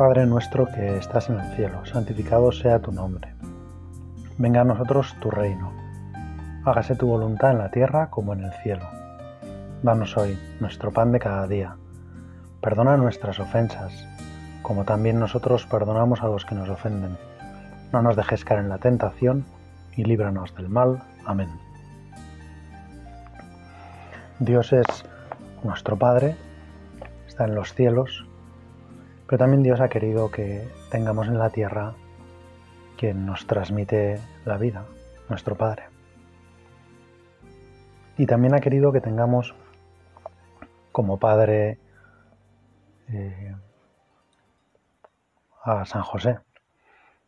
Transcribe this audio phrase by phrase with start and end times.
[0.00, 3.34] Padre nuestro que estás en el cielo, santificado sea tu nombre.
[4.38, 5.74] Venga a nosotros tu reino.
[6.64, 8.86] Hágase tu voluntad en la tierra como en el cielo.
[9.82, 11.76] Danos hoy nuestro pan de cada día.
[12.62, 13.92] Perdona nuestras ofensas,
[14.62, 17.18] como también nosotros perdonamos a los que nos ofenden.
[17.92, 19.44] No nos dejes caer en la tentación
[19.98, 21.02] y líbranos del mal.
[21.26, 21.50] Amén.
[24.38, 24.86] Dios es
[25.62, 26.36] nuestro Padre,
[27.28, 28.29] está en los cielos
[29.30, 31.94] pero también Dios ha querido que tengamos en la tierra
[32.98, 34.86] quien nos transmite la vida,
[35.28, 35.84] nuestro Padre.
[38.18, 39.54] Y también ha querido que tengamos
[40.90, 41.78] como Padre
[43.06, 43.54] eh,
[45.62, 46.40] a San José,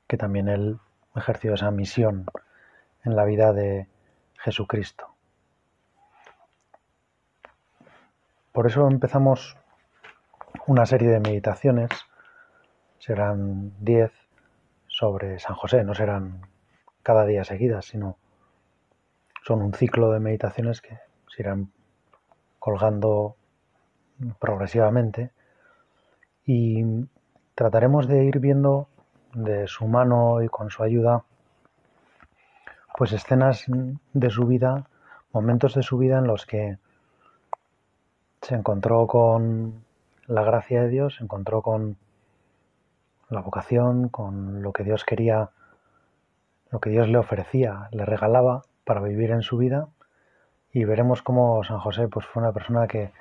[0.09, 0.81] que también él
[1.15, 2.27] ejerció esa misión
[3.05, 3.87] en la vida de
[4.39, 5.07] Jesucristo.
[8.51, 9.57] Por eso empezamos
[10.67, 11.91] una serie de meditaciones,
[12.99, 14.13] serán 10
[14.87, 16.43] sobre San José, no serán
[17.03, 18.17] cada día seguidas, sino
[19.45, 21.73] son un ciclo de meditaciones que se irán
[22.59, 23.37] colgando
[24.39, 25.33] progresivamente.
[26.47, 26.85] Y
[27.55, 28.89] trataremos de ir viendo
[29.35, 31.25] de su mano y con su ayuda
[32.97, 33.65] pues escenas
[34.13, 34.87] de su vida,
[35.33, 36.79] momentos de su vida en los que
[38.43, 39.85] se encontró con
[40.27, 41.97] la gracia de Dios, se encontró con
[43.29, 45.51] la vocación, con lo que Dios quería,
[46.71, 49.89] lo que Dios le ofrecía, le regalaba para vivir en su vida.
[50.73, 53.13] Y veremos cómo San José pues, fue una persona que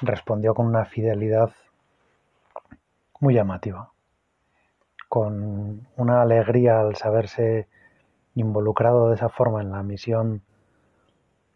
[0.00, 1.50] respondió con una fidelidad
[3.20, 3.90] muy llamativa,
[5.08, 7.68] con una alegría al saberse
[8.34, 10.42] involucrado de esa forma en la misión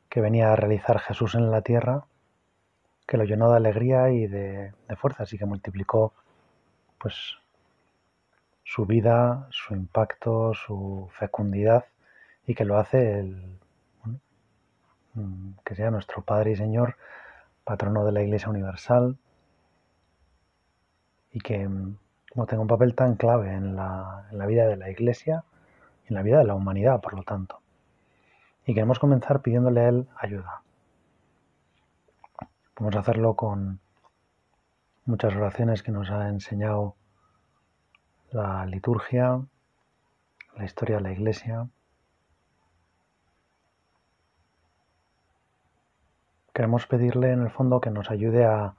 [0.09, 2.05] que venía a realizar Jesús en la tierra
[3.07, 6.13] que lo llenó de alegría y de, fuerzas y que multiplicó
[6.99, 7.15] pues
[8.65, 11.85] su vida, su impacto, su fecundidad
[12.47, 13.59] y que lo hace el,
[15.15, 16.97] mm, que sea nuestro Padre y Señor,
[17.65, 19.17] patrono de la Iglesia Universal
[21.33, 21.97] y que mm,
[22.35, 25.45] no tenga un papel tan clave en la, en la vida de la Iglesia
[26.05, 27.61] y en la vida de la humanidad, por lo tanto.
[28.67, 30.63] Y queremos comenzar pidiéndole a Él ayuda.
[32.77, 33.81] Podemos hacerlo con
[35.07, 36.95] muchas oraciones que nos ha enseñado
[38.33, 39.41] la liturgia,
[40.55, 41.71] la historia de la iglesia.
[46.53, 48.75] Queremos pedirle en el fondo que nos ayude a,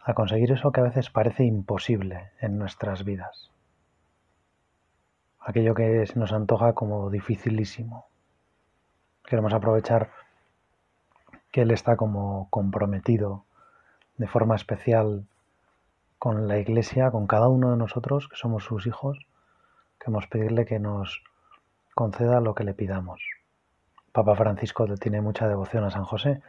[0.00, 3.52] a conseguir eso que a veces parece imposible en nuestras vidas.
[5.38, 8.06] Aquello que se nos antoja como dificilísimo.
[9.22, 10.10] Queremos aprovechar
[11.50, 13.44] que Él está como comprometido
[14.16, 15.26] de forma especial
[16.18, 19.18] con la Iglesia, con cada uno de nosotros, que somos sus hijos,
[19.98, 21.22] queremos pedirle que nos
[21.94, 23.22] conceda lo que le pidamos.
[24.12, 26.42] Papa Francisco tiene mucha devoción a San José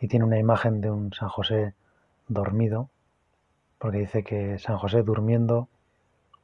[0.00, 1.74] y tiene una imagen de un San José
[2.28, 2.88] dormido,
[3.78, 5.68] porque dice que San José durmiendo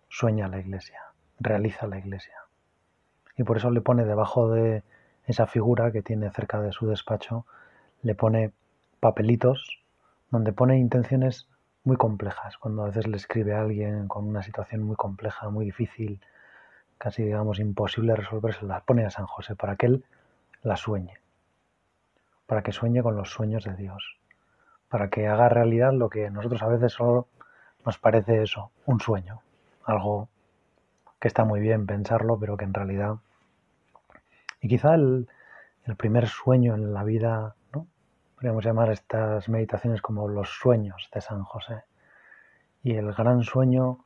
[0.09, 1.01] sueña la iglesia,
[1.41, 2.35] realiza la iglesia.
[3.37, 4.83] Y por eso le pone debajo de
[5.27, 7.47] esa figura que tiene cerca de su despacho
[8.05, 8.53] le pone
[9.01, 9.81] papelitos
[10.31, 11.49] donde pone intenciones
[11.85, 12.59] muy complejas.
[12.59, 16.21] Cuando a veces le escribe a alguien con una situación muy compleja, muy difícil,
[16.99, 20.05] casi digamos imposible resolver, se las pone a San José para que él
[20.63, 21.19] la sueñe,
[22.47, 24.19] para que sueñe con los sueños de Dios,
[24.89, 27.27] para que haga realidad lo que nosotros a veces solo
[27.87, 29.41] nos parece eso, un sueño,
[29.85, 30.29] algo
[31.21, 33.17] que está muy bien pensarlo, pero que en realidad...
[34.61, 35.29] Y quizá el,
[35.85, 37.55] el primer sueño en la vida
[38.45, 41.85] podríamos llamar estas meditaciones como los sueños de San José.
[42.83, 44.05] Y el gran sueño,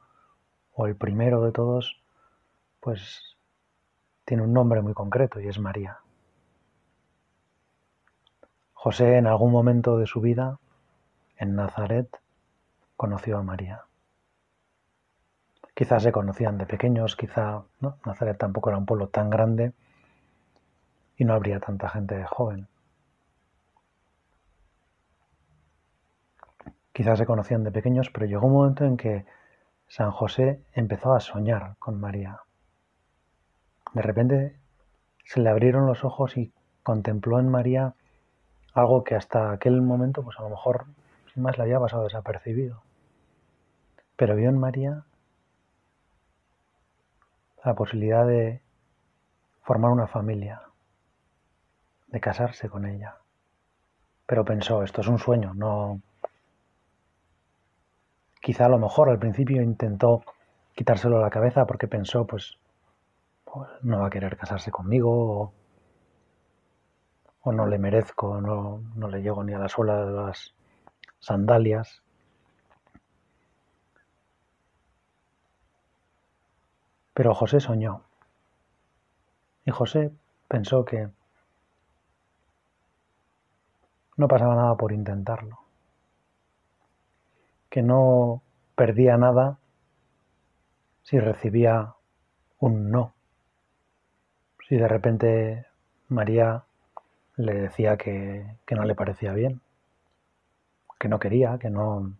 [0.75, 2.00] o el primero de todos,
[2.78, 3.37] pues
[4.25, 5.98] tiene un nombre muy concreto y es María.
[8.74, 10.60] José en algún momento de su vida,
[11.36, 12.09] en Nazaret,
[12.97, 13.86] conoció a María.
[15.74, 17.97] Quizás se conocían de pequeños, quizá ¿no?
[18.07, 19.72] Nazaret tampoco era un pueblo tan grande
[21.16, 22.68] y no habría tanta gente joven.
[26.98, 29.24] Quizás se conocían de pequeños, pero llegó un momento en que
[29.86, 32.41] San José empezó a soñar con María.
[33.95, 34.56] De repente
[35.24, 36.53] se le abrieron los ojos y
[36.83, 37.95] contempló en María
[38.74, 40.86] algo que hasta aquel momento, pues a lo mejor
[41.33, 42.83] sin más le había pasado desapercibido.
[44.16, 45.04] Pero vio en María
[47.65, 48.60] la posibilidad de
[49.62, 50.62] formar una familia,
[52.09, 53.18] de casarse con ella.
[54.27, 56.03] Pero pensó, esto es un sueño, no,
[58.40, 60.22] Quizá a lo mejor al principio intentó
[60.74, 62.56] quitárselo a la cabeza porque pensó, pues,
[63.44, 65.52] pues, no va a querer casarse conmigo
[67.42, 70.54] o, no le merezco, no, no le llego ni a la suela de las
[71.18, 72.02] sandalias.
[77.14, 78.02] Pero José soñó.
[79.64, 80.12] Y José
[80.46, 81.08] pensó que
[84.16, 85.67] no pasaba nada por intentarlo.
[87.70, 88.42] Que no
[88.74, 89.59] perdía nada
[91.03, 91.94] si recibía
[92.59, 93.15] un no.
[94.68, 95.66] Si de repente
[96.09, 96.65] María
[97.36, 99.60] le decía que, que no le parecía bien,
[100.98, 102.12] que no quería, que no...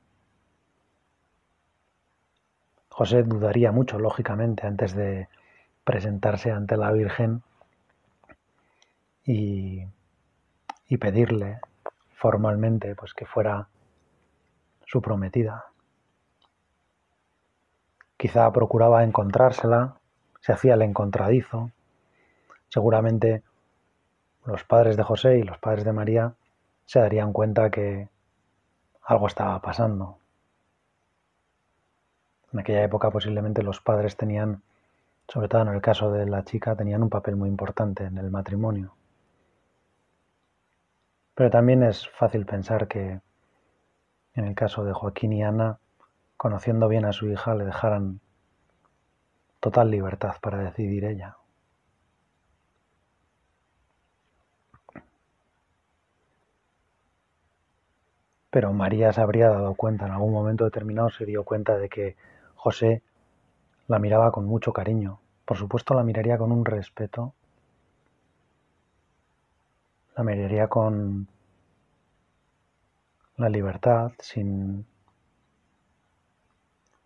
[2.88, 5.28] José dudaría mucho, lógicamente, antes de
[5.84, 7.42] presentarse ante la Virgen
[9.24, 9.84] y,
[10.88, 11.60] y pedirle
[12.14, 13.68] formalmente pues que fuera
[14.88, 15.67] su prometida.
[18.17, 20.00] Quizá procuraba encontrársela,
[20.40, 21.70] se hacía el encontradizo.
[22.70, 23.43] Seguramente
[24.46, 26.35] los padres de José y los padres de María
[26.87, 28.08] se darían cuenta que
[29.02, 30.17] algo estaba pasando.
[32.55, 34.62] En aquella época posiblemente los padres tenían,
[35.29, 38.31] sobre todo en el caso de la chica, tenían un papel muy importante en el
[38.31, 38.94] matrimonio.
[41.35, 43.20] Pero también es fácil pensar que
[44.38, 45.79] en el caso de Joaquín y Ana
[46.37, 48.20] conociendo bien a su hija, le dejaran
[49.58, 51.37] total libertad para decidir ella.
[58.50, 62.17] Pero María se habría dado cuenta, en algún momento determinado se dio cuenta de que
[62.55, 63.02] José
[63.88, 65.19] la miraba con mucho cariño.
[65.44, 67.35] Por supuesto la miraría con un respeto,
[70.17, 71.26] la miraría con
[73.38, 74.85] la libertad, sin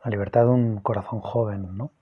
[0.02, 1.92] la libertad de un corazón joven, ¿no?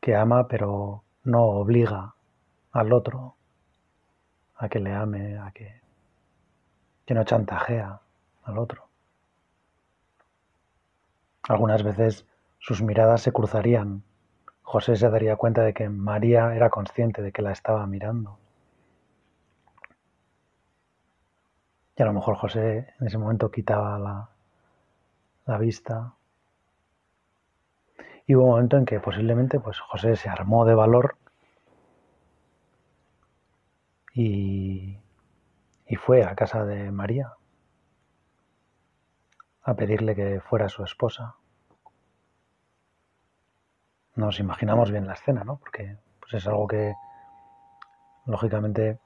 [0.00, 2.14] Que ama pero no obliga
[2.72, 3.36] al otro
[4.56, 5.80] a que le ame, a que,
[7.04, 8.00] que no chantajea
[8.44, 8.88] al otro.
[11.42, 12.26] Algunas veces
[12.58, 14.02] sus miradas se cruzarían.
[14.62, 18.39] José se daría cuenta de que María era consciente de que la estaba mirando.
[22.00, 24.30] Y a lo mejor José en ese momento quitaba
[25.44, 26.14] la, vista.
[28.26, 31.18] Y hubo un momento en que posiblemente pues, José se armó de valor
[34.14, 34.98] y,
[35.86, 37.34] y fue a casa de María
[39.62, 41.34] a pedirle que fuera su esposa.
[44.14, 45.58] Nos imaginamos bien la escena, ¿no?
[45.58, 46.94] Porque pues, es algo que
[48.24, 48.98] lógicamente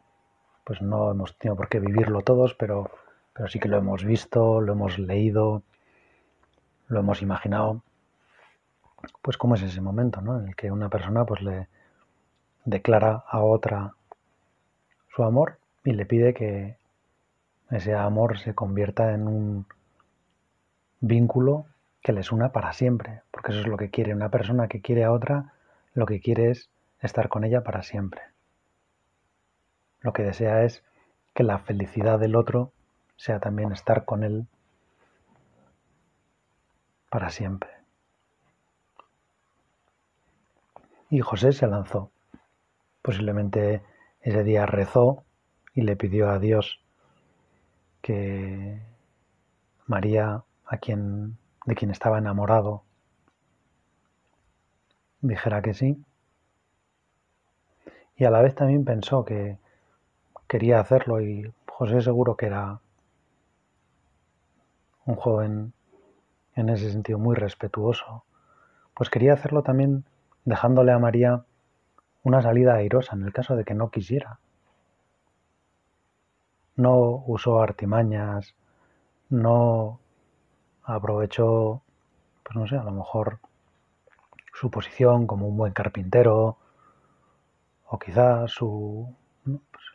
[0.65, 2.91] pues no hemos tenido por qué vivirlo todos, pero,
[3.33, 5.63] pero sí que lo hemos visto, lo hemos leído,
[6.89, 7.83] lo hemos imaginado,
[9.23, 10.41] pues cómo es ese momento, ¿no?
[10.41, 11.69] En el que una persona pues le
[12.65, 13.95] declara a otra
[15.15, 16.77] su amor y le pide que
[17.71, 19.67] ese amor se convierta en un
[21.01, 21.67] vínculo
[22.03, 25.05] que les una para siempre, porque eso es lo que quiere una persona que quiere
[25.05, 25.53] a otra,
[25.95, 26.69] lo que quiere es
[27.01, 28.34] estar con ella para siempre.
[30.05, 30.85] Lo que desea es
[31.33, 32.73] que la felicidad del otro
[33.17, 34.47] sea también estar con él
[37.09, 37.71] para siempre.
[41.09, 42.11] Y José se lanzó.
[43.01, 43.83] Posiblemente
[44.21, 45.25] ese día rezó
[45.73, 46.81] y le pidió a Dios
[48.03, 48.83] que
[49.87, 52.85] María, a quien, de quien estaba enamorado,
[55.23, 56.05] dijera que sí.
[58.17, 59.64] Y a la vez también pensó que
[60.55, 62.79] quería hacerlo y José seguro que era
[65.05, 65.73] un joven
[66.55, 68.23] en ese sentido muy respetuoso,
[68.95, 70.05] pues quería hacerlo también
[70.45, 71.45] dejándole a María
[72.23, 74.39] una salida airosa en el caso de que no quisiera.
[76.77, 78.55] No usó artimañas,
[79.31, 79.99] no
[80.85, 81.83] aprovechó,
[82.45, 83.41] pues no sé, a lo mejor
[84.53, 86.59] su posición como un buen carpintero,
[87.89, 89.13] o quizás su,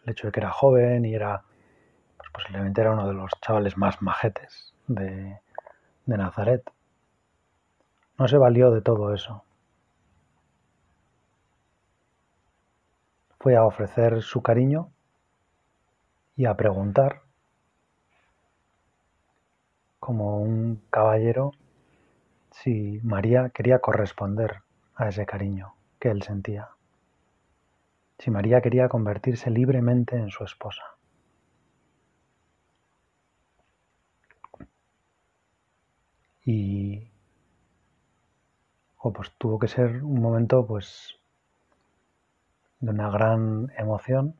[0.09, 1.43] el hecho de que era joven y era,
[2.17, 5.39] pues posiblemente era uno de los chavales más majetes de,
[6.05, 6.63] de Nazaret.
[8.17, 9.43] No se valió de todo eso.
[13.39, 14.89] Fue a ofrecer su cariño
[16.35, 17.21] y a preguntar,
[19.99, 21.51] como un caballero,
[22.51, 24.61] si María quería corresponder
[24.95, 26.69] a ese cariño que él sentía,
[28.19, 30.83] si María quería convertirse libremente en su esposa.
[36.45, 37.07] Y
[38.97, 41.15] o pues tuvo que ser un momento pues
[42.81, 44.35] de una gran emoción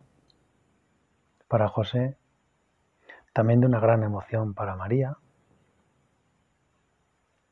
[1.48, 2.18] para José,
[3.34, 5.18] también de una gran emoción para María,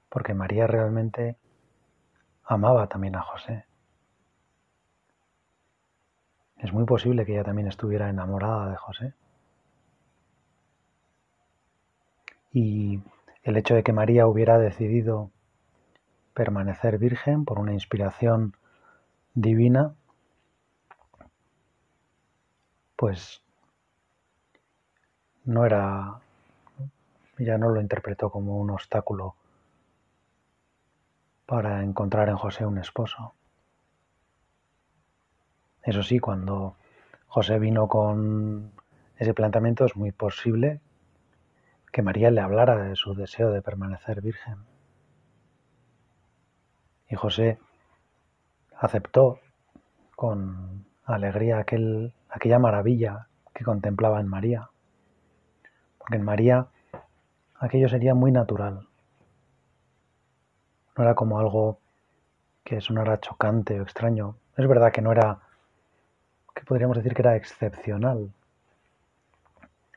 [0.09, 1.37] porque María realmente
[2.43, 3.66] amaba también a José.
[6.59, 9.13] Es muy posible que ella también estuviera enamorada de José.
[12.51, 13.01] Y
[13.43, 15.29] el hecho de que María hubiera decidido
[16.33, 18.55] permanecer virgen por una inspiración
[19.35, 19.93] divina,
[22.95, 23.41] pues
[25.45, 26.19] no era,
[27.37, 29.35] ella no lo interpretó como un obstáculo
[31.45, 33.36] para encontrar en José un esposo.
[35.87, 36.75] Eso sí, cuando
[37.27, 38.73] José vino con
[39.15, 40.81] ese planteamiento es muy posible
[41.93, 44.57] que María le hablara de su deseo de permanecer virgen.
[47.09, 47.57] Y José
[48.75, 49.39] aceptó
[50.17, 54.69] con alegría aquel, aquella maravilla que contemplaba en María.
[55.99, 56.67] Porque en María
[57.59, 58.89] aquello sería muy natural.
[60.97, 61.79] No era como algo
[62.65, 64.35] que sonara chocante o extraño.
[64.57, 65.46] Es verdad que no era,
[66.57, 68.31] que podríamos decir que era excepcional,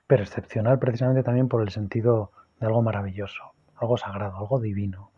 [0.06, 5.10] pero excepcional precisamente también por el sentido de algo maravilloso, algo sagrado, algo divino,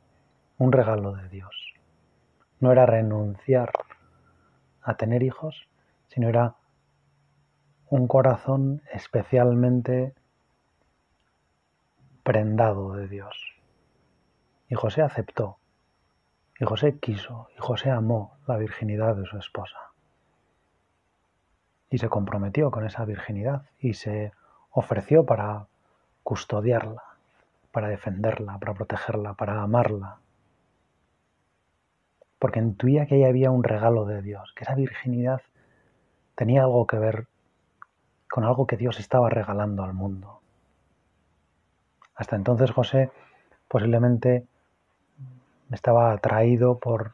[0.58, 1.74] un regalo de Dios.
[2.60, 3.72] No era renunciar
[4.82, 5.68] a tener hijos,
[6.06, 6.54] sino era
[7.88, 10.14] un corazón especialmente
[12.22, 13.36] prendado de Dios.
[14.68, 15.58] Y José aceptó
[16.60, 19.91] y José quiso, y José amó la virginidad de su esposa.
[21.92, 24.32] Y se comprometió con esa virginidad y se
[24.70, 25.66] ofreció para
[26.22, 27.02] custodiarla,
[27.70, 30.16] para defenderla, para protegerla, para amarla.
[32.38, 35.42] Porque intuía que ahí había un regalo de Dios, que esa virginidad
[36.34, 37.26] tenía algo que ver
[38.30, 40.40] con algo que Dios estaba regalando al mundo.
[42.14, 43.10] Hasta entonces José
[43.68, 44.46] posiblemente
[45.70, 47.12] estaba atraído por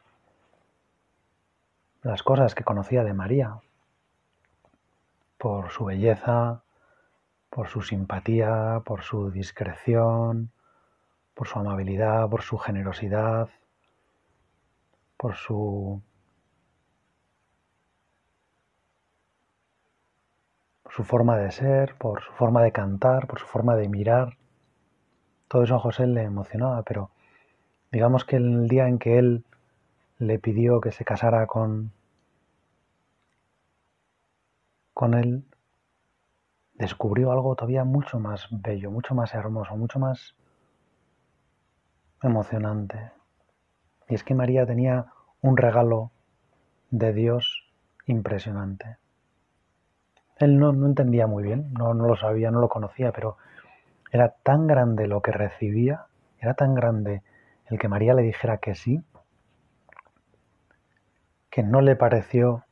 [2.01, 3.59] las cosas que conocía de María,
[5.39, 6.63] por su belleza,
[7.49, 10.51] por su simpatía, por su discreción,
[11.33, 13.49] por su amabilidad, por su generosidad,
[15.17, 16.01] por su
[20.83, 24.37] por su forma de ser, por su forma de cantar, por su forma de mirar.
[25.47, 27.11] Todo eso a José le emocionaba, pero
[27.91, 29.43] Digamos que el día en que él
[30.19, 31.91] le pidió que se casara con,
[34.99, 35.45] con él,
[36.73, 40.35] descubrió algo todavía mucho más bello, mucho más hermoso, mucho más
[42.21, 43.13] emocionante.
[44.09, 45.05] Y es que María tenía
[45.39, 46.11] un regalo
[46.91, 47.71] de Dios
[48.07, 48.97] impresionante.
[50.35, 53.37] Él no, no entendía muy bien, no, no lo sabía, no lo conocía, pero
[54.11, 56.07] era tan grande lo que recibía,
[56.39, 57.23] era tan grande
[57.67, 59.01] el que María le dijera que sí,
[61.49, 62.65] que no le pareció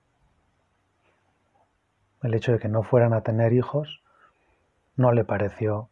[2.24, 4.02] el hecho de que no fueran a tener hijos,
[4.96, 5.90] no le pareció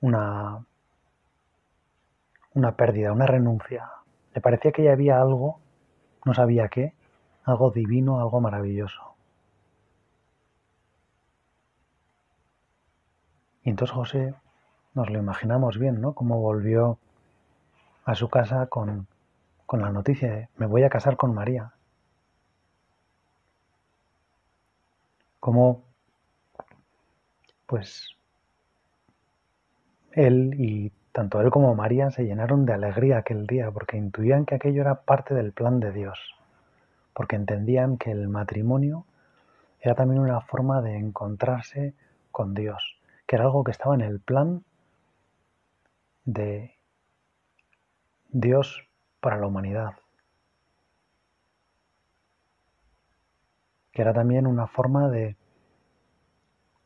[0.00, 0.64] una,
[2.54, 3.90] una pérdida, una renuncia.
[4.34, 5.60] Le parecía que ya había algo,
[6.24, 6.94] no sabía qué,
[7.44, 9.14] algo divino, algo maravilloso.
[13.62, 14.34] Y entonces José
[14.94, 16.14] nos lo imaginamos bien, ¿no?
[16.14, 16.98] Cómo volvió
[18.04, 19.06] a su casa con,
[19.66, 21.72] con la noticia de me voy a casar con María.
[25.42, 25.82] Cómo,
[27.66, 28.06] pues,
[30.12, 34.54] él y tanto él como María se llenaron de alegría aquel día porque intuían que
[34.54, 36.36] aquello era parte del plan de Dios,
[37.12, 39.04] porque entendían que el matrimonio
[39.80, 41.92] era también una forma de encontrarse
[42.30, 44.62] con Dios, que era algo que estaba en el plan
[46.24, 46.76] de
[48.28, 48.86] Dios
[49.18, 49.94] para la humanidad,
[53.92, 55.36] que era también una forma de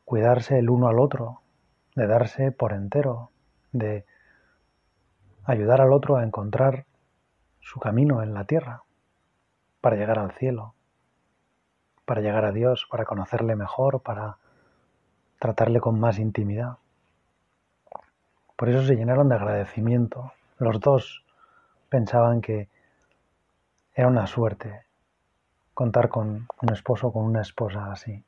[0.04, 1.40] cuidarse el uno al otro,
[1.94, 3.30] de darse por entero,
[3.72, 4.04] de
[5.44, 6.84] ayudar al otro a encontrar
[7.60, 8.82] su camino en la tierra,
[9.80, 10.74] para llegar al cielo,
[12.04, 14.38] para llegar a Dios, para conocerle mejor, para
[15.38, 16.78] tratarle con más intimidad.
[18.56, 20.32] Por eso se llenaron de agradecimiento.
[20.58, 21.24] Los dos
[21.88, 22.68] pensaban que
[23.94, 24.85] era una suerte
[25.76, 28.24] contar con un esposo o con una esposa así.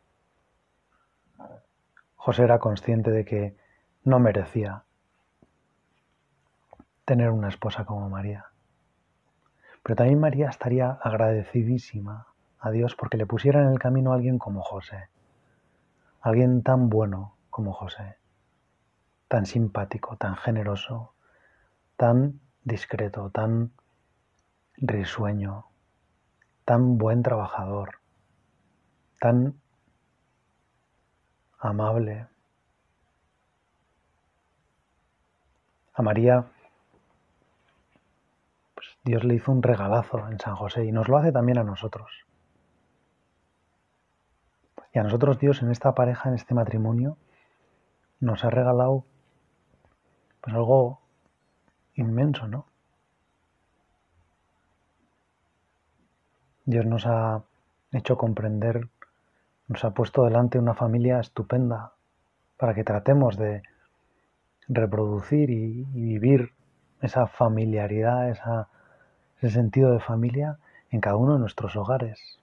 [2.15, 3.57] José era consciente de que
[4.05, 4.85] no merecía
[7.07, 8.45] tener una esposa como María.
[9.83, 12.27] Pero también María estaría agradecidísima
[12.61, 15.09] a Dios porque le pusiera en el camino a alguien como José,
[16.21, 18.19] alguien tan bueno como José,
[19.27, 21.15] tan simpático, tan generoso,
[21.97, 23.73] tan discreto, tan
[24.77, 25.65] risueño,
[26.69, 27.99] tan buen trabajador,
[29.19, 29.59] tan
[31.59, 32.27] amable.
[35.95, 36.45] A María
[38.75, 41.65] pues Dios le hizo un regalazo en San José y nos lo hace también a
[41.65, 42.27] nosotros.
[44.93, 47.17] Y a nosotros Dios en esta pareja, en este matrimonio,
[48.21, 49.07] nos ha regalado
[50.43, 51.01] pues algo
[51.95, 52.67] inmenso, ¿no?
[56.69, 57.45] Dios nos ha
[57.93, 58.91] hecho comprender,
[59.69, 61.95] nos ha puesto delante una familia estupenda
[62.59, 63.63] para que tratemos de
[64.69, 66.53] reproducir y, vivir
[67.01, 70.59] esa familiaridad, ese sentido de familia
[70.91, 72.39] en cada uno de nuestros hogares.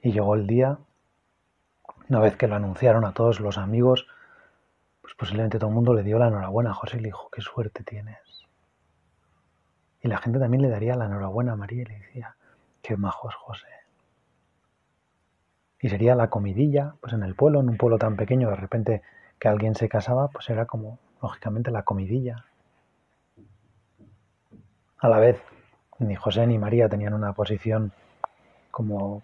[0.00, 0.78] Y llegó el día,
[2.08, 4.06] una vez que lo anunciaron a todos los amigos,
[5.02, 7.40] pues posiblemente todo el mundo le dio la enhorabuena a José y le dijo, qué
[7.40, 8.40] suerte tienes.
[10.02, 12.36] Y la gente también le daría la enhorabuena a María y le decía,
[12.82, 13.66] qué majo es José.
[15.80, 19.02] Y sería la comidilla, pues en el pueblo, en un pueblo tan pequeño, de repente
[19.38, 22.44] que alguien se casaba, pues era como, lógicamente, la comidilla.
[24.98, 25.40] A la vez,
[25.98, 27.92] ni José ni María tenían una posición
[28.70, 29.22] como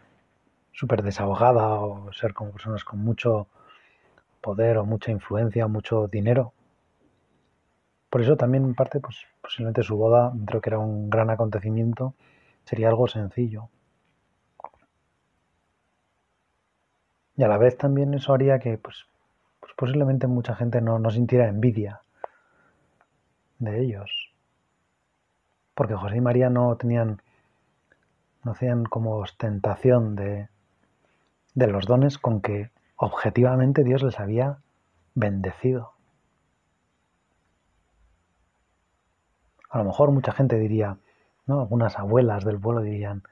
[0.72, 3.46] súper desahogada o ser como personas con mucho
[4.40, 6.52] poder o mucha influencia o mucho dinero.
[8.10, 12.14] Por eso también en parte, pues posiblemente su boda, creo que era un gran acontecimiento,
[12.64, 13.68] sería algo sencillo.
[17.36, 19.06] Y a la vez también eso haría que, pues,
[19.60, 22.00] pues posiblemente mucha gente no, no sintiera envidia
[23.60, 24.10] de ellos.
[25.74, 27.22] Porque José y María no tenían,
[28.42, 30.48] no hacían como ostentación de,
[31.54, 34.58] de los dones con que objetivamente Dios les había
[35.14, 35.95] bendecido.
[39.70, 40.96] A lo mejor mucha gente diría,
[41.46, 41.60] ¿no?
[41.60, 43.22] Algunas abuelas del pueblo dirían,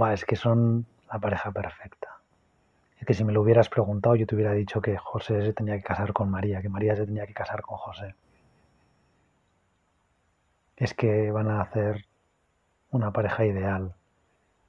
[0.00, 2.18] va, es que son la pareja perfecta.
[2.98, 5.76] Es que si me lo hubieras preguntado yo te hubiera dicho que José se tenía
[5.76, 8.14] que casar con María, que María se tenía que casar con José.
[10.76, 12.06] Es que van a hacer
[12.90, 13.94] una pareja ideal.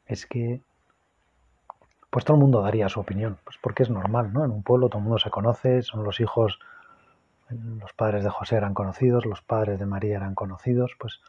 [0.05, 0.61] Es que
[2.09, 4.45] pues todo el mundo daría su opinión, pues porque es normal, ¿no?
[4.45, 6.59] En un pueblo todo el mundo se conoce, son los hijos
[7.49, 11.21] los padres de José eran conocidos, los padres de María eran conocidos, pues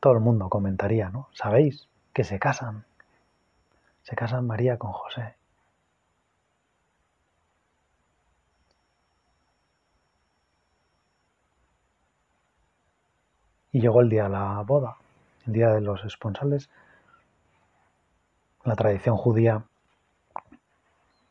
[0.00, 1.28] todo el mundo comentaría, ¿no?
[1.32, 2.84] ¿Sabéis que se casan?
[4.02, 5.34] Se casan María con José.
[13.72, 14.96] Y llegó el día de la boda,
[15.46, 16.68] el día de los esponsales.
[18.64, 19.62] La tradición judía,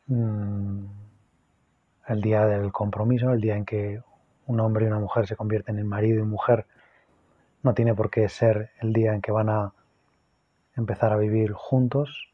[0.07, 0.85] mm,
[2.09, 4.01] el día del compromiso, el día en que
[4.47, 6.65] un hombre y una mujer se convierten en marido y mujer,
[7.61, 9.73] no tiene por qué ser el día en que van a
[10.75, 12.33] empezar a vivir juntos,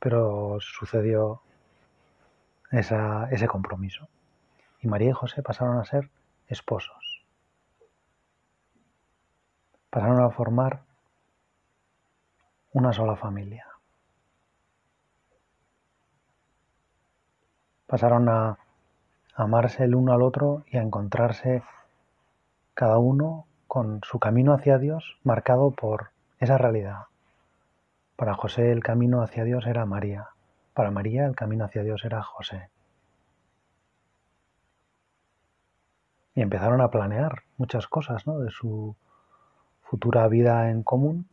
[0.00, 1.40] pero sucedió
[2.72, 4.08] ese compromiso.
[4.80, 6.10] Y María y José pasaron a ser
[6.48, 7.24] esposos.
[9.90, 10.82] Pasaron a formar
[12.72, 13.66] una sola familia.
[17.86, 18.58] Pasaron a
[19.34, 21.62] amarse el uno al otro y a encontrarse
[22.74, 27.04] cada uno con su camino hacia Dios marcado por esa realidad.
[28.16, 30.28] Para José el camino hacia Dios era María,
[30.74, 32.70] para María el camino hacia Dios era José.
[36.34, 38.38] Y empezaron a planear muchas cosas ¿no?
[38.38, 38.96] de su
[39.82, 41.28] futura vida en común,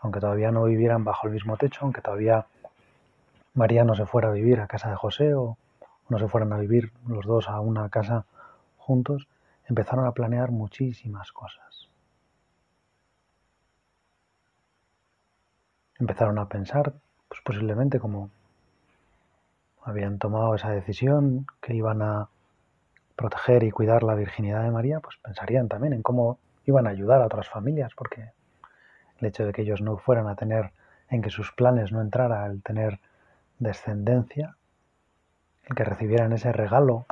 [0.00, 2.46] aunque todavía no vivieran bajo el mismo techo, aunque todavía
[3.58, 5.58] María no se fuera a vivir a casa de José o
[6.08, 8.24] no se fueran a vivir los dos a una casa
[8.76, 9.26] juntos,
[9.66, 11.88] empezaron a planear muchísimas cosas.
[15.98, 16.94] Empezaron a pensar,
[17.26, 18.30] pues posiblemente como
[19.82, 22.28] habían tomado esa decisión, que iban a
[23.16, 27.22] proteger y cuidar la virginidad de María, pues pensarían también en cómo iban a ayudar
[27.22, 28.30] a otras familias, porque
[29.18, 30.70] el hecho de que ellos no fueran a tener,
[31.10, 33.00] en que sus planes no entrara el tener
[33.58, 34.56] descendencia,
[35.64, 37.06] el que recibieran ese regalo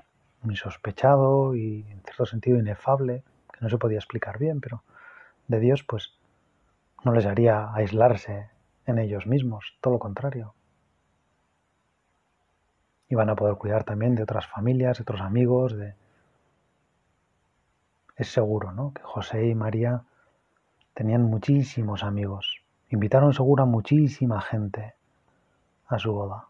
[0.45, 4.83] insospechado y en cierto sentido inefable, que no se podía explicar bien, pero
[5.49, 6.13] de Dios pues
[7.05, 8.49] no les haría aislarse
[8.87, 10.55] en ellos mismos, todo lo contrario.
[13.09, 15.95] Iban a poder cuidar también de otras familias, de otros amigos, de...
[18.17, 18.93] Es seguro, ¿no?
[18.95, 20.03] Que José y María
[20.95, 22.63] tenían muchísimos amigos.
[22.89, 24.96] Invitaron seguro a muchísima gente
[25.89, 26.49] a su boda.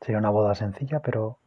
[0.00, 1.38] Sería una boda sencilla, pero,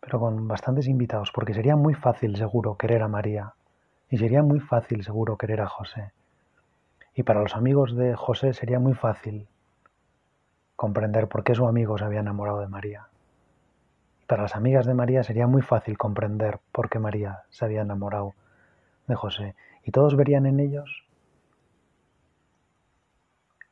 [0.00, 3.54] pero con bastantes invitados, porque sería muy fácil, seguro, querer a María.
[4.08, 6.12] Y sería muy fácil, seguro, querer a José.
[7.14, 9.46] Y para los amigos de José sería muy fácil
[10.74, 13.06] comprender por qué su amigo se había enamorado de María.
[14.22, 17.82] Y para las amigas de María sería muy fácil comprender por qué María se había
[17.82, 18.34] enamorado
[19.06, 19.54] de José.
[19.84, 21.04] Y todos verían en ellos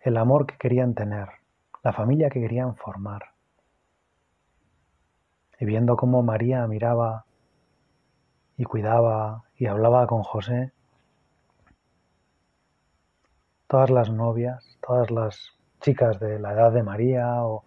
[0.08, 1.28] el amor que querían tener,
[1.82, 3.32] la familia que querían formar
[5.60, 7.26] y viendo cómo María miraba
[8.56, 10.72] y cuidaba y hablaba con José,
[13.66, 17.64] todas las novias, todas las chicas de la edad de María o,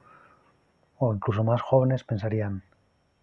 [0.97, 2.63] o, incluso más jóvenes pensarían,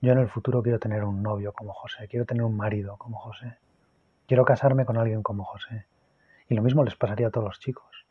[0.01, 3.19] yo en el futuro quiero tener un novio como José, quiero tener un marido como
[3.19, 3.59] José,
[4.29, 5.87] quiero casarme con alguien como José.
[6.49, 8.08] Y lo mismo les pasaría a todos los chicos.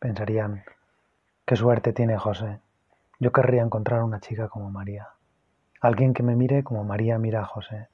[0.00, 0.64] Pensarían,
[1.44, 2.58] qué suerte tiene José,
[3.18, 5.10] yo querría encontrar una chica como María,
[5.78, 7.88] alguien que me mire como María mira a José,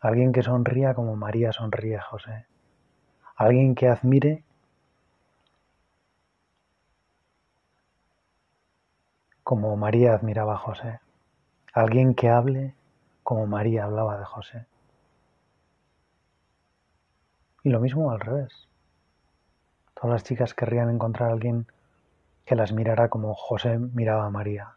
[0.00, 2.44] alguien que sonría como María sonríe a José,
[3.36, 4.44] alguien que admire
[9.42, 11.00] como María admiraba a José,
[11.72, 12.74] alguien que hable
[13.22, 14.66] como María hablaba de José.
[17.62, 18.67] Y lo mismo al revés.
[20.00, 21.66] Todas las chicas querrían encontrar a alguien
[22.44, 24.74] que las mirara como José miraba a María.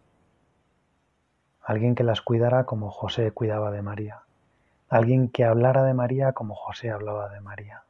[1.62, 4.23] Alguien que las cuidara como José cuidaba de María.
[4.89, 7.84] Alguien que hablara de María como José hablaba de María.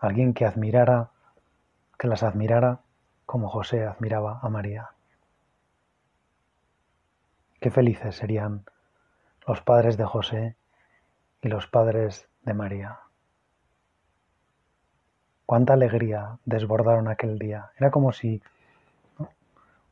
[0.00, 1.08] Alguien que admirara,
[1.98, 2.80] que las admirara
[3.24, 4.90] como José admiraba a María.
[7.58, 8.66] Qué felices serían
[9.46, 10.56] los padres de José
[11.40, 13.00] y los padres de María.
[15.52, 17.72] Cuánta alegría desbordaron aquel día.
[17.76, 18.40] Era como si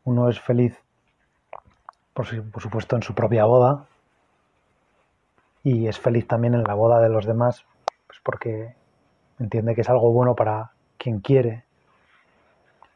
[0.04, 0.74] uno es feliz,
[2.14, 3.84] por, supuesto, en su propia boda
[5.62, 7.66] y es feliz también en la boda de los demás,
[8.06, 8.74] pues porque
[9.38, 11.64] entiende que es algo bueno para quien quiere.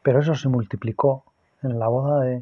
[0.01, 1.23] Pero eso se multiplicó
[1.61, 2.41] en la boda de,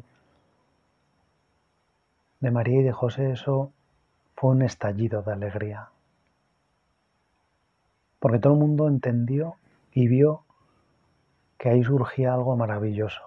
[2.40, 3.32] de María y de José.
[3.32, 3.72] Eso
[4.36, 5.90] fue un estallido de alegría.
[8.20, 9.56] Porque todo el mundo entendió
[9.94, 10.42] y vio
[11.56, 13.22] que ahí surgía algo maravilloso,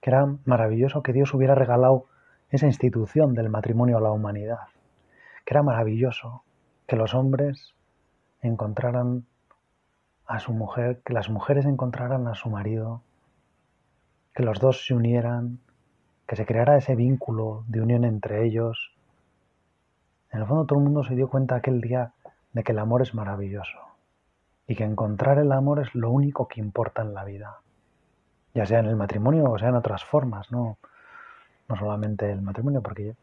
[0.00, 2.04] que era maravilloso que Dios hubiera regalado
[2.50, 4.68] esa institución del matrimonio a la humanidad,
[5.46, 6.44] que era maravilloso
[6.86, 7.74] que los hombres
[8.42, 9.24] encontraran
[10.26, 13.02] a su mujer, que las mujeres encontraran a su marido,
[14.34, 15.60] que los dos se unieran,
[16.26, 18.94] que se creara ese vínculo de unión entre ellos.
[20.30, 22.12] En el fondo todo el mundo se dio cuenta aquel día
[22.52, 23.91] de que el amor es maravilloso
[24.66, 27.60] y que encontrar el amor es lo único que importa en la vida,
[28.54, 30.78] ya sea en el matrimonio o sea en otras formas, no,
[31.68, 33.14] no solamente el matrimonio, porque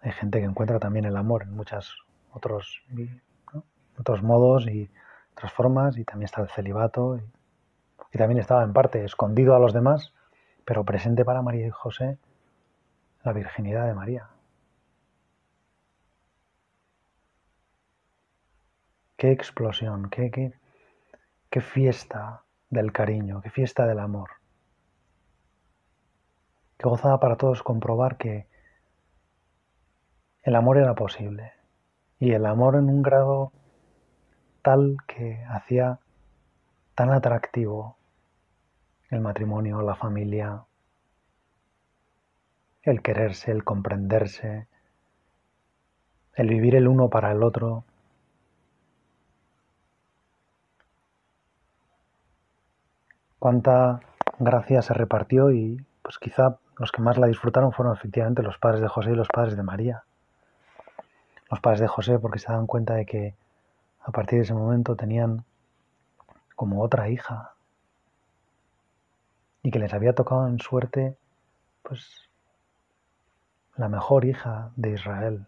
[0.00, 2.82] hay gente que encuentra también el amor en muchos otros,
[3.98, 4.90] otros modos y
[5.32, 7.22] otras formas, y también está el celibato, y,
[8.12, 10.12] y también estaba en parte escondido a los demás,
[10.64, 12.18] pero presente para María y José
[13.24, 14.31] la virginidad de María.
[19.22, 20.52] Qué explosión, qué, qué,
[21.48, 24.30] qué fiesta del cariño, qué fiesta del amor.
[26.76, 28.48] Qué gozada para todos comprobar que
[30.42, 31.52] el amor era posible.
[32.18, 33.52] Y el amor en un grado
[34.60, 36.00] tal que hacía
[36.96, 37.96] tan atractivo
[39.08, 40.64] el matrimonio, la familia,
[42.82, 44.66] el quererse, el comprenderse,
[46.34, 47.84] el vivir el uno para el otro,
[53.42, 53.98] cuánta
[54.38, 58.80] gracia se repartió y pues quizá los que más la disfrutaron fueron efectivamente los padres
[58.80, 60.04] de José y los padres de María.
[61.50, 63.34] Los padres de José porque se dan cuenta de que
[64.02, 65.44] a partir de ese momento tenían
[66.54, 67.54] como otra hija
[69.64, 71.16] y que les había tocado en suerte
[71.82, 72.30] pues
[73.74, 75.46] la mejor hija de Israel.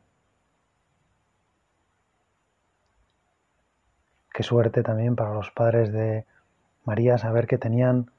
[4.33, 6.27] Qué suerte también para los padres de
[6.85, 8.11] María saber que tenían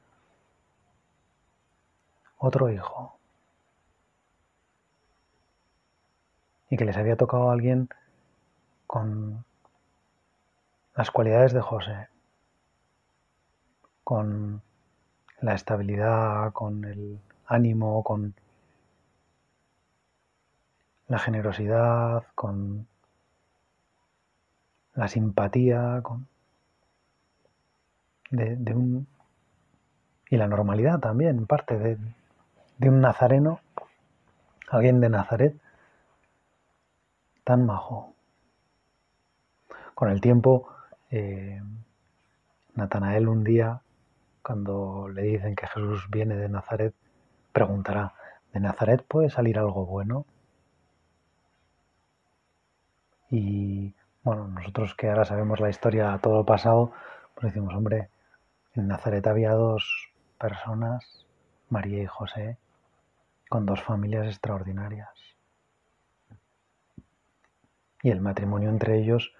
[2.38, 3.18] otro hijo.
[6.70, 7.90] Y que les había tocado a alguien
[8.88, 9.46] con
[10.96, 12.08] las cualidades de José,
[14.04, 14.62] con
[15.42, 18.34] la estabilidad, con el ánimo, con
[21.08, 22.88] la generosidad, con
[24.96, 26.28] la simpatía, con
[28.30, 29.08] de, un
[30.30, 31.98] y la normalidad también, parte de,
[32.78, 33.60] de un nazareno,
[34.70, 35.56] alguien de Nazaret,
[37.44, 38.14] tan majo.
[39.94, 40.68] Con el tiempo,
[41.12, 41.62] eh,
[42.74, 43.82] Natanael un día,
[44.42, 46.94] cuando le dicen que Jesús viene de Nazaret,
[47.54, 48.14] preguntará,
[48.54, 50.26] ¿de Nazaret puede salir algo bueno?
[53.30, 56.92] Y bueno, nosotros que ahora sabemos la historia todo lo pasado,
[57.36, 58.10] pues decimos, hombre,
[58.76, 61.26] en Nazaret había dos personas,
[61.70, 62.58] María y José,
[63.50, 65.10] con dos familias extraordinarias.
[68.04, 69.34] Y el matrimonio entre ellos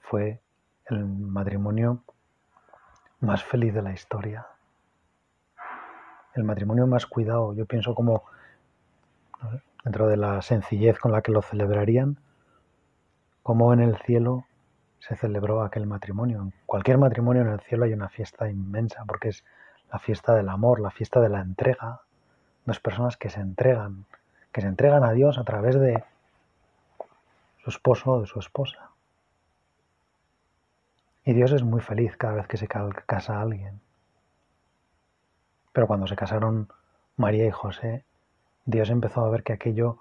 [0.00, 0.40] fue
[0.86, 2.02] el matrimonio
[3.20, 4.46] más feliz de la historia.
[6.34, 8.24] El matrimonio más cuidado, yo pienso como
[9.82, 12.18] dentro de la sencillez con la que lo celebrarían,
[13.42, 14.44] como en el cielo
[15.06, 16.42] se celebró aquel matrimonio.
[16.42, 19.44] En cualquier matrimonio en el cielo hay una fiesta inmensa porque es
[19.92, 22.00] la fiesta del amor, la fiesta de la entrega.
[22.64, 24.06] Dos personas que se entregan,
[24.50, 26.02] que se entregan a Dios a través de
[27.62, 28.90] su esposo o de su esposa.
[31.24, 33.80] Y Dios es muy feliz cada vez que se casa a alguien.
[35.72, 36.68] Pero cuando se casaron
[37.16, 38.04] María y José,
[38.64, 39.98] Dios empezó a ver que aquello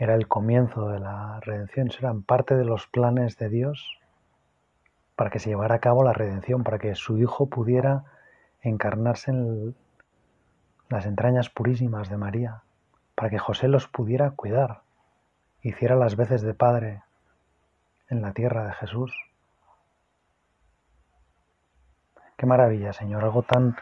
[0.00, 4.00] era el comienzo de la redención, eran parte de los planes de Dios
[5.14, 8.04] para que se llevara a cabo la redención, para que su Hijo pudiera
[8.62, 9.76] encarnarse en
[10.88, 12.62] las entrañas purísimas de María,
[13.14, 14.80] para que José los pudiera cuidar,
[15.60, 17.02] hiciera las veces de padre
[18.08, 19.12] en la tierra de Jesús.
[22.38, 23.76] Qué maravilla, Señor, algo tan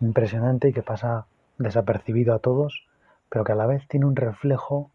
[0.00, 1.26] impresionante y que pasa
[1.58, 2.88] desapercibido a todos,
[3.28, 4.90] pero que a la vez tiene un reflejo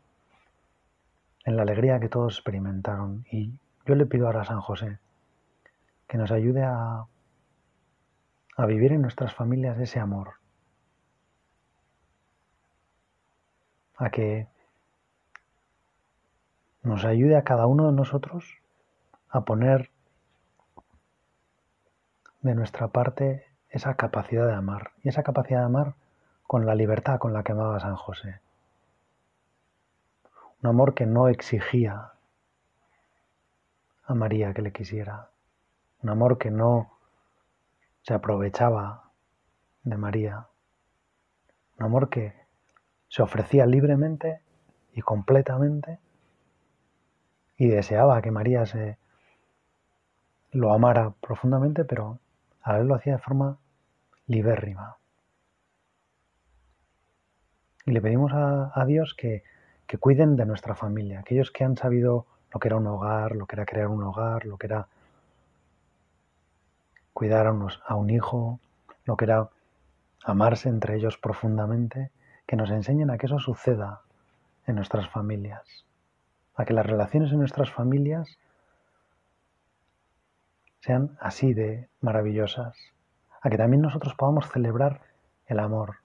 [1.45, 3.25] en la alegría que todos experimentaron.
[3.31, 3.53] Y
[3.85, 4.99] yo le pido ahora a San José
[6.07, 7.05] que nos ayude a,
[8.67, 10.35] vivir en nuestras familias ese amor,
[13.97, 14.47] a que
[16.83, 18.45] nos ayude a cada uno de nosotros
[19.29, 19.89] a poner
[22.41, 25.95] de nuestra parte esa capacidad de amar y esa capacidad de amar
[26.47, 28.39] con la libertad con la que amaba San José.
[30.65, 32.13] Un amor que no exigía
[34.03, 35.29] a María que le quisiera,
[36.01, 36.97] un amor que no
[38.01, 39.11] se aprovechaba
[39.83, 40.47] de María,
[41.77, 42.33] un amor que
[43.09, 44.41] se ofrecía libremente
[44.93, 45.99] y completamente
[47.57, 48.97] y deseaba que María se
[50.49, 52.17] lo amara profundamente, pero
[52.63, 53.59] a la vez lo hacía de forma
[54.25, 54.97] libérrima.
[57.85, 59.43] Y le pedimos a, Dios que,
[59.95, 63.45] que cuiden de nuestra familia, aquellos que han sabido lo que era un hogar, lo
[63.45, 64.87] que era crear un hogar, lo que era
[67.13, 68.59] cuidar a, un hijo,
[69.05, 69.49] lo que era
[70.25, 72.11] amarse entre ellos profundamente,
[72.45, 74.01] que nos enseñen a que eso suceda
[74.67, 75.85] en nuestras familias,
[76.55, 78.37] a que las relaciones en nuestras familias
[80.81, 82.75] sean así de maravillosas,
[83.41, 84.99] a que también nosotros podamos celebrar
[85.47, 85.99] el amor,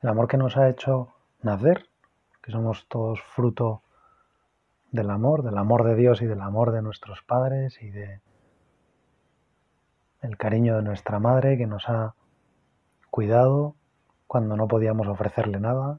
[0.00, 1.90] el amor que nos ha hecho nacer,
[2.44, 3.82] que somos todos fruto
[4.92, 8.20] del amor, del amor de Dios y del amor de nuestros padres y de
[10.20, 12.14] el cariño de nuestra madre que nos ha
[13.10, 13.76] cuidado
[14.26, 15.98] cuando no podíamos ofrecerle nada.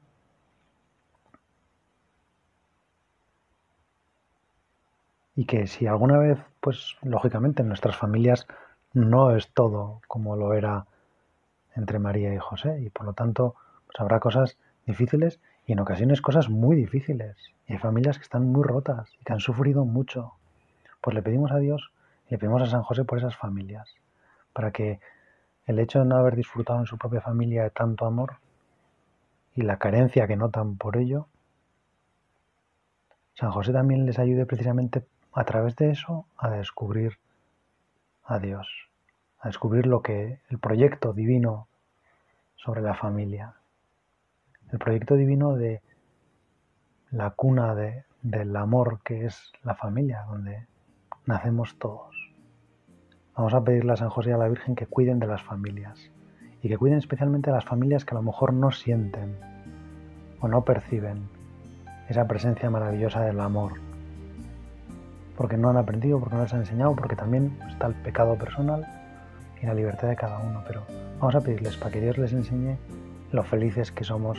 [5.34, 8.46] Y que si alguna vez, pues lógicamente en nuestras familias
[8.92, 10.86] no es todo como lo era
[11.74, 13.56] entre María y José y por lo tanto
[13.86, 14.56] pues habrá cosas
[14.86, 17.36] difíciles y en ocasiones cosas muy difíciles.
[17.66, 20.34] Y hay familias que están muy rotas y que han sufrido mucho.
[21.00, 21.90] Pues le pedimos a Dios
[22.28, 23.94] y le pedimos a San José por esas familias
[24.52, 25.00] para que
[25.66, 28.38] el hecho de no haber disfrutado en su propia familia de tanto amor
[29.54, 31.26] y la carencia que notan por ello,
[33.34, 37.18] San José también les ayude precisamente a través de eso a descubrir
[38.24, 38.66] a Dios,
[39.40, 41.68] a descubrir lo que el proyecto divino
[42.54, 43.56] sobre la familia,
[44.72, 45.80] el proyecto divino de
[47.10, 47.74] la cuna
[48.22, 50.66] del amor que es la familia, donde
[51.24, 52.14] nacemos todos.
[53.36, 56.10] Vamos a pedirle a San José y a la Virgen que cuiden de las familias
[56.62, 59.36] y que cuiden especialmente de las familias que a lo mejor no sienten
[60.40, 61.28] o no perciben
[62.08, 63.74] esa presencia maravillosa del amor
[65.36, 68.86] porque no han aprendido, porque no les han enseñado, porque también está el pecado personal
[69.62, 70.62] y la libertad de cada uno.
[70.66, 70.82] Pero
[71.20, 72.76] vamos a pedirles para que Dios les enseñe
[73.32, 74.38] lo felices que somos